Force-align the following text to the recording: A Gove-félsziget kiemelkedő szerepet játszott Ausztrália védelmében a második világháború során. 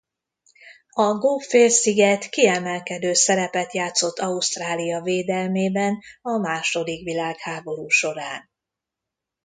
A 0.89 1.13
Gove-félsziget 1.13 2.29
kiemelkedő 2.29 3.13
szerepet 3.13 3.73
játszott 3.73 4.19
Ausztrália 4.19 5.01
védelmében 5.01 5.99
a 6.21 6.37
második 6.37 7.03
világháború 7.03 7.87
során. 7.87 8.49